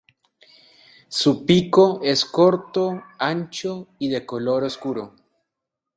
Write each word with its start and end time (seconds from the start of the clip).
Su 1.09 1.45
pico 1.45 1.99
es 2.01 2.25
corto, 2.25 3.03
ancho 3.19 3.87
y 3.99 4.09
de 4.09 4.25
color 4.25 4.63
oscuro. 4.63 5.13